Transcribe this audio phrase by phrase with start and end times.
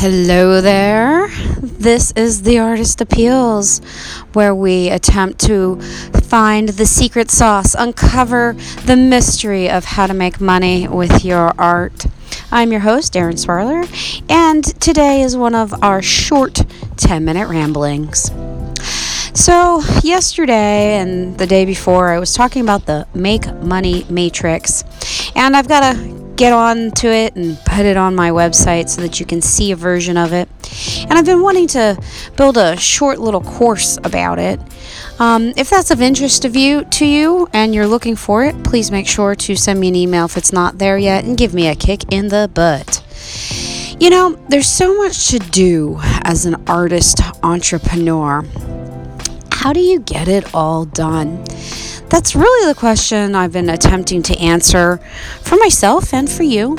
[0.00, 1.28] Hello there.
[1.60, 3.80] This is the Artist Appeals,
[4.32, 5.78] where we attempt to
[6.22, 12.06] find the secret sauce, uncover the mystery of how to make money with your art.
[12.50, 13.84] I'm your host, Erin Swarler,
[14.30, 16.62] and today is one of our short
[16.96, 18.30] 10 minute ramblings.
[19.38, 24.82] So, yesterday and the day before, I was talking about the Make Money Matrix,
[25.36, 29.02] and I've got a get on to it and put it on my website so
[29.02, 30.48] that you can see a version of it.
[31.02, 32.02] And I've been wanting to
[32.34, 34.58] build a short little course about it.
[35.18, 38.90] Um, if that's of interest of you to you and you're looking for it, please
[38.90, 41.68] make sure to send me an email if it's not there yet and give me
[41.68, 43.04] a kick in the butt.
[44.00, 48.46] You know, there's so much to do as an artist entrepreneur.
[49.52, 51.44] How do you get it all done?
[52.10, 54.98] That's really the question I've been attempting to answer
[55.42, 56.76] for myself and for you.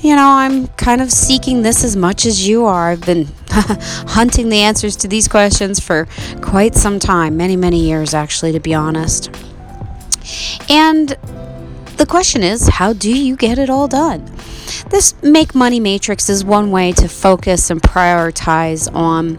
[0.00, 2.90] You know, I'm kind of seeking this as much as you are.
[2.90, 6.08] I've been hunting the answers to these questions for
[6.40, 9.28] quite some time, many, many years actually, to be honest.
[10.70, 11.10] And
[11.98, 14.24] the question is, how do you get it all done?
[14.88, 19.34] This make money matrix is one way to focus and prioritize on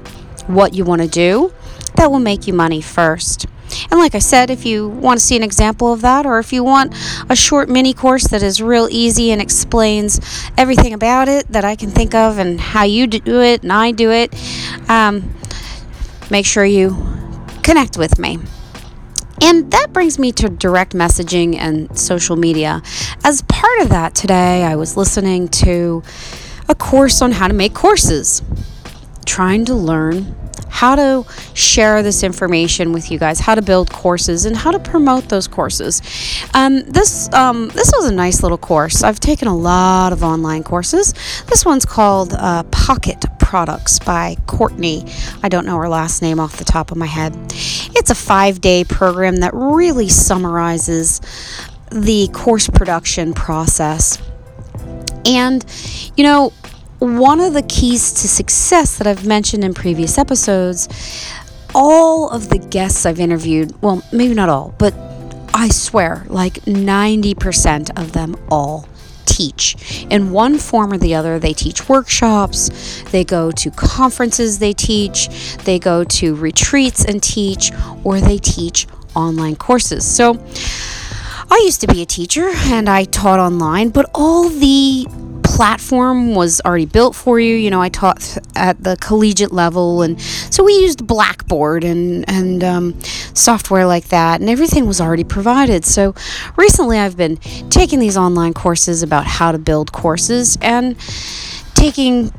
[0.45, 1.51] what you want to do
[1.95, 3.47] that will make you money first.
[3.89, 6.51] And like I said, if you want to see an example of that, or if
[6.53, 6.93] you want
[7.29, 10.19] a short mini course that is real easy and explains
[10.57, 13.91] everything about it that I can think of and how you do it and I
[13.91, 14.33] do it,
[14.89, 15.33] um,
[16.29, 16.95] make sure you
[17.63, 18.39] connect with me.
[19.41, 22.81] And that brings me to direct messaging and social media.
[23.23, 26.01] As part of that, today I was listening to
[26.67, 28.41] a course on how to make courses,
[29.25, 30.35] trying to learn
[30.77, 31.25] how to
[31.55, 35.47] share this information with you guys, how to build courses, and how to promote those
[35.47, 36.03] courses.
[36.53, 39.01] Um, this um, this was a nice little course.
[39.01, 41.15] I've taken a lot of online courses.
[41.47, 45.03] This one's called uh, Pocket Products by Courtney.
[45.41, 47.35] I don't know her last name off the top of my head.
[47.95, 51.21] It's a five day program that really summarizes
[51.91, 54.19] the course production process.
[55.25, 55.65] And,
[56.15, 56.53] you know,
[56.99, 60.87] one of the keys to success that I've mentioned in previous episodes,
[61.75, 64.93] all of the guests I've interviewed, well, maybe not all, but
[65.53, 68.87] I swear, like 90% of them all
[69.25, 71.37] teach in one form or the other.
[71.37, 75.29] They teach workshops, they go to conferences, they teach,
[75.65, 77.71] they go to retreats and teach,
[78.03, 80.05] or they teach online courses.
[80.05, 80.43] So,
[81.49, 85.07] I used to be a teacher and I taught online, but all the
[85.57, 87.55] platform was already built for you.
[87.55, 92.63] You know, I taught at the collegiate level, and so we used Blackboard and and
[92.63, 93.01] um,
[93.33, 95.83] software like that, and everything was already provided.
[95.83, 96.13] So
[96.57, 97.37] recently, I've been
[97.71, 100.95] taking these online courses about how to build courses and
[101.73, 102.31] taking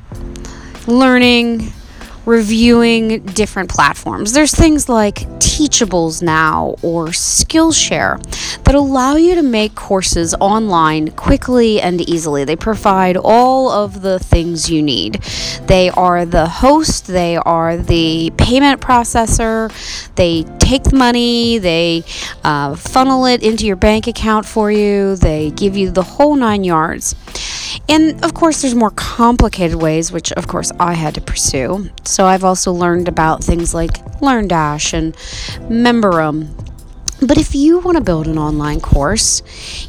[0.87, 1.73] learning
[2.29, 4.33] reviewing different platforms.
[4.35, 8.23] There's things like Teachables now or Skillshare
[8.65, 12.45] that allow you to make courses online quickly and easily.
[12.45, 15.15] They provide all of the things you need.
[15.67, 19.73] They are the host, they are the payment processor,
[20.17, 22.05] they take the money, they
[22.45, 26.63] uh, funnel it into your bank account for you, they give you the whole nine
[26.63, 27.15] yards.
[27.89, 31.91] And of course, there's more complicated ways, which of course I had to pursue.
[32.05, 35.15] So I've also learned about things like LearnDash and
[35.71, 36.49] Memberium.
[37.21, 39.43] But if you want to build an online course,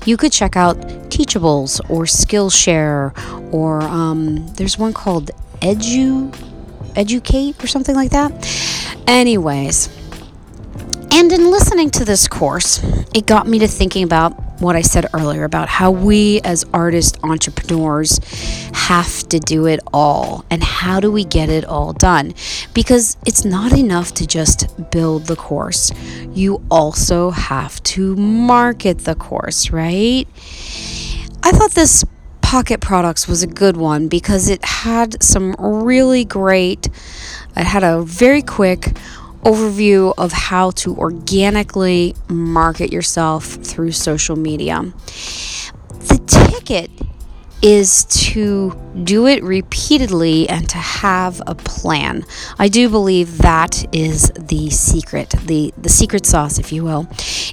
[0.06, 0.78] you could check out
[1.10, 3.14] Teachables or Skillshare,
[3.54, 5.30] or um, there's one called
[5.62, 6.34] Edu
[6.96, 8.32] Educate or something like that.
[9.06, 9.90] Anyways,
[11.12, 12.82] and in listening to this course,
[13.14, 17.18] it got me to thinking about what I said earlier about how we as artist
[17.24, 18.20] entrepreneurs
[18.74, 22.34] have to do it all and how do we get it all done?
[22.74, 25.92] Because it's not enough to just build the course,
[26.34, 30.28] you also have to market the course, right?
[31.44, 32.04] I thought this
[32.42, 36.88] Pocket Products was a good one because it had some really great,
[37.56, 38.98] it had a very quick,
[39.44, 44.92] overview of how to organically market yourself through social media.
[45.88, 46.92] The ticket
[47.62, 52.24] is to do it repeatedly and to have a plan.
[52.58, 57.08] I do believe that is the secret, the, the secret sauce, if you will,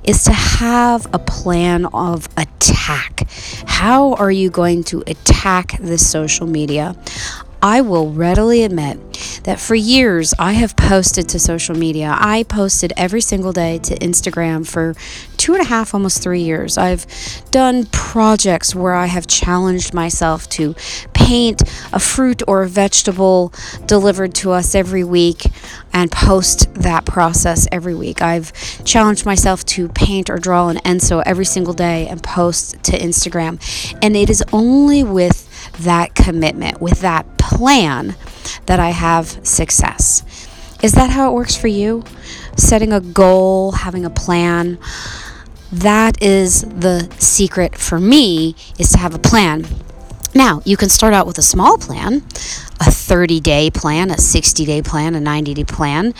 [0.04, 3.28] is to have a plan of attack.
[3.66, 6.96] How are you going to attack this social media?
[7.62, 12.16] I will readily admit that for years I have posted to social media.
[12.18, 14.94] I posted every single day to Instagram for
[15.36, 16.76] two and a half, almost three years.
[16.76, 17.06] I've
[17.52, 20.74] done projects where I have challenged myself to
[21.14, 21.62] paint
[21.92, 23.52] a fruit or a vegetable
[23.86, 25.42] delivered to us every week
[25.92, 28.20] and post that process every week.
[28.20, 28.52] I've
[28.84, 33.60] challenged myself to paint or draw an Enso every single day and post to Instagram.
[34.02, 35.46] And it is only with
[35.80, 38.16] that commitment, with that plan,
[38.66, 40.22] that I have success.
[40.82, 42.04] Is that how it works for you?
[42.56, 44.78] Setting a goal, having a plan.
[45.72, 49.66] That is the secret for me is to have a plan.
[50.36, 52.16] Now, you can start out with a small plan,
[52.78, 56.12] a 30 day plan, a 60 day plan, a 90 day plan,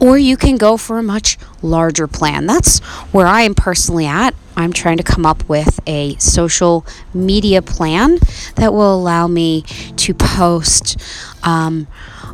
[0.00, 2.46] or you can go for a much larger plan.
[2.46, 2.80] That's
[3.12, 4.34] where I am personally at.
[4.56, 8.18] I'm trying to come up with a social media plan
[8.56, 9.62] that will allow me
[9.96, 11.00] to post
[11.44, 11.86] um,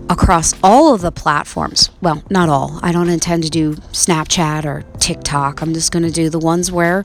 [0.08, 1.90] across all of the platforms.
[2.00, 2.78] Well, not all.
[2.82, 5.60] I don't intend to do Snapchat or TikTok.
[5.60, 7.04] I'm just going to do the ones where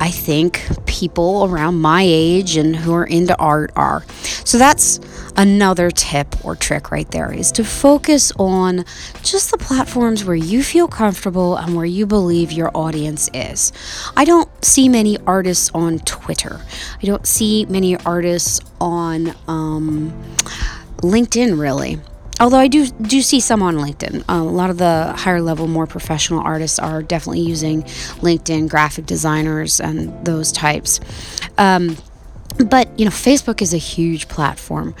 [0.00, 4.04] I think people around my age and who are into art are.
[4.44, 5.00] So that's
[5.36, 8.84] another tip or trick right there is to focus on
[9.22, 13.72] just the platforms where you feel comfortable and where you believe your audience is.
[14.16, 16.60] I don't see many artists on Twitter.
[17.00, 20.12] I don't see many artists on um,
[21.02, 21.98] LinkedIn really
[22.40, 24.20] although I do do see some on LinkedIn.
[24.28, 27.82] Uh, a lot of the higher level, more professional artists are definitely using
[28.22, 31.00] LinkedIn, graphic designers, and those types.
[31.56, 31.96] Um,
[32.66, 34.94] but you know, Facebook is a huge platform,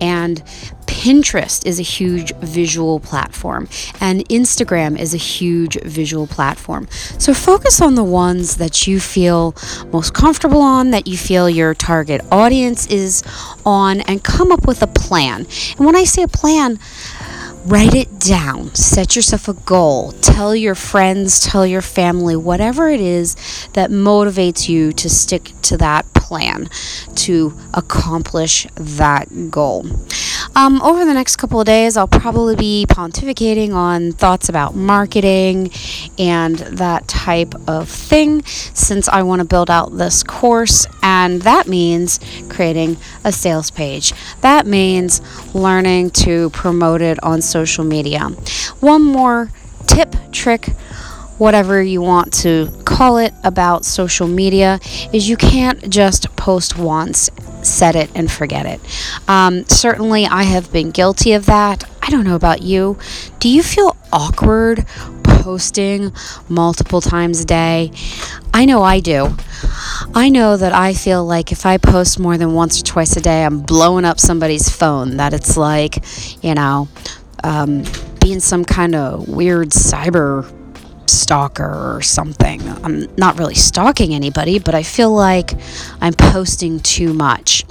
[0.00, 0.42] and
[0.96, 3.68] Pinterest is a huge visual platform,
[4.00, 6.88] and Instagram is a huge visual platform.
[7.18, 9.54] So focus on the ones that you feel
[9.92, 13.22] most comfortable on, that you feel your target audience is
[13.66, 15.46] on, and come up with a plan.
[15.76, 16.78] And when I say a plan,
[17.66, 18.74] write it down.
[18.74, 20.12] Set yourself a goal.
[20.22, 23.34] Tell your friends, tell your family, whatever it is
[23.74, 26.68] that motivates you to stick to that plan
[27.14, 29.84] to accomplish that goal.
[30.56, 35.70] Um, over the next couple of days, I'll probably be pontificating on thoughts about marketing
[36.18, 41.68] and that type of thing since I want to build out this course, and that
[41.68, 44.14] means creating a sales page.
[44.40, 45.20] That means
[45.54, 48.30] learning to promote it on social media.
[48.80, 49.52] One more
[49.86, 50.70] tip, trick,
[51.38, 54.80] whatever you want to call it about social media
[55.12, 57.30] is you can't just post once
[57.62, 58.80] set it and forget it.
[59.28, 61.84] Um, certainly, I have been guilty of that.
[62.02, 62.98] I don't know about you.
[63.40, 64.86] Do you feel awkward
[65.24, 66.12] posting
[66.48, 67.90] multiple times a day?
[68.54, 69.36] I know I do.
[70.14, 73.20] I know that I feel like if I post more than once or twice a
[73.20, 75.16] day, I'm blowing up somebody's phone.
[75.16, 76.02] That it's like,
[76.42, 76.88] you know,
[77.42, 77.84] um,
[78.20, 80.50] being some kind of weird cyber
[81.26, 82.60] stalker or something.
[82.84, 85.54] I'm not really stalking anybody, but I feel like
[86.00, 87.64] I'm posting too much.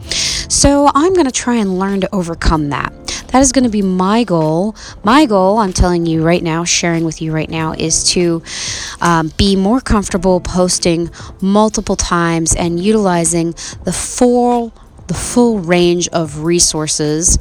[0.51, 2.91] So I'm going to try and learn to overcome that.
[3.29, 4.75] That is going to be my goal.
[5.05, 8.43] My goal, I'm telling you right now, sharing with you right now, is to
[8.99, 11.09] um, be more comfortable posting
[11.39, 13.51] multiple times and utilizing
[13.85, 14.73] the full
[15.07, 17.37] the full range of resources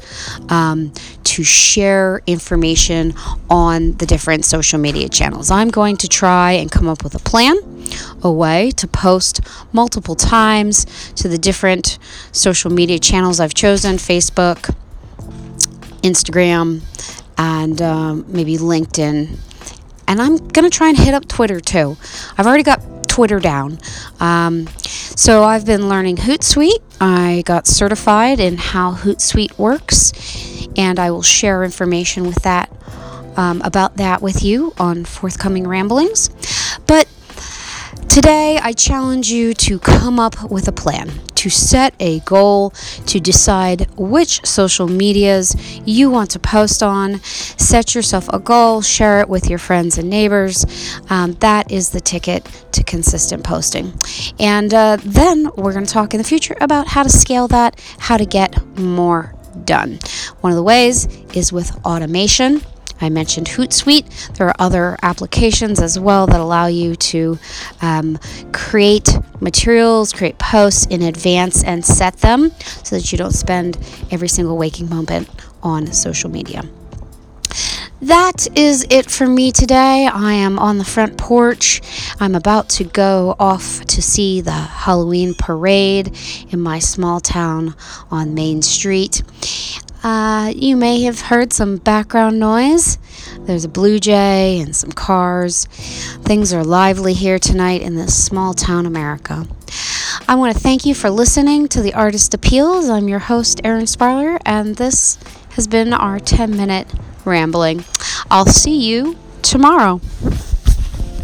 [0.49, 0.93] um,
[1.35, 3.13] to share information
[3.49, 5.51] on the different social media channels.
[5.51, 7.57] I'm going to try and come up with a plan,
[8.23, 9.41] a way to post
[9.73, 10.85] multiple times
[11.15, 11.99] to the different
[12.31, 14.73] social media channels I've chosen Facebook,
[16.03, 16.83] Instagram,
[17.37, 19.37] and um, maybe LinkedIn.
[20.07, 21.97] And I'm going to try and hit up Twitter too.
[22.37, 23.79] I've already got Twitter down.
[24.21, 26.81] Um, so I've been learning Hootsuite.
[27.01, 30.11] I got certified in how Hootsuite works,
[30.77, 32.71] and I will share information with that
[33.37, 36.29] um, about that with you on forthcoming ramblings.
[36.87, 37.07] But
[38.15, 42.69] Today, I challenge you to come up with a plan, to set a goal,
[43.07, 45.53] to decide which social medias
[45.85, 47.19] you want to post on.
[47.23, 50.65] Set yourself a goal, share it with your friends and neighbors.
[51.09, 53.91] Um, that is the ticket to consistent posting.
[54.39, 57.81] And uh, then we're going to talk in the future about how to scale that,
[57.99, 59.99] how to get more done.
[60.45, 62.61] One of the ways is with automation.
[63.01, 64.35] I mentioned Hootsuite.
[64.35, 67.39] There are other applications as well that allow you to
[67.81, 68.19] um,
[68.53, 72.51] create materials, create posts in advance, and set them
[72.83, 73.79] so that you don't spend
[74.11, 75.27] every single waking moment
[75.63, 76.61] on social media.
[78.01, 80.05] That is it for me today.
[80.05, 81.81] I am on the front porch.
[82.19, 86.15] I'm about to go off to see the Halloween parade
[86.51, 87.73] in my small town
[88.11, 89.23] on Main Street.
[90.05, 92.99] Uh, you may have heard some background noise.
[93.39, 95.65] There's a blue jay and some cars.
[96.21, 99.47] Things are lively here tonight in this small town America.
[100.27, 102.87] I want to thank you for listening to the Artist Appeals.
[102.87, 105.17] I'm your host, Erin Sparler, and this
[105.53, 106.87] has been our 10 minute
[107.25, 107.83] rambling.
[108.29, 110.01] I'll see you tomorrow.